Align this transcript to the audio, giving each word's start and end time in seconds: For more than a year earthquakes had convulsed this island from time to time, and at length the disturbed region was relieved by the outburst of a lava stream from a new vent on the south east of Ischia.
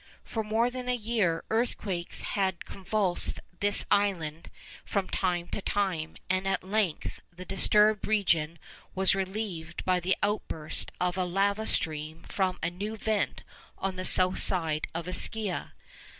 For 0.23 0.43
more 0.43 0.71
than 0.71 0.89
a 0.89 0.95
year 0.95 1.43
earthquakes 1.51 2.21
had 2.21 2.65
convulsed 2.65 3.39
this 3.59 3.85
island 3.91 4.49
from 4.83 5.07
time 5.07 5.47
to 5.49 5.61
time, 5.61 6.17
and 6.27 6.47
at 6.47 6.63
length 6.63 7.21
the 7.31 7.45
disturbed 7.45 8.07
region 8.07 8.57
was 8.95 9.13
relieved 9.13 9.85
by 9.85 9.99
the 9.99 10.17
outburst 10.23 10.91
of 10.99 11.17
a 11.17 11.23
lava 11.25 11.67
stream 11.67 12.23
from 12.29 12.57
a 12.63 12.71
new 12.71 12.97
vent 12.97 13.43
on 13.77 13.95
the 13.95 14.03
south 14.03 14.37
east 14.37 14.87
of 14.95 15.07
Ischia. 15.07 15.73